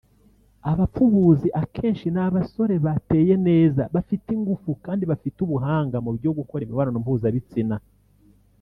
[0.71, 6.97] Abapfubuzi akenshi ni abasore bateye neza bafite ingufu kandi bafite ubuhanga mu byo gukora imibonano
[7.03, 7.77] mpuzabitsina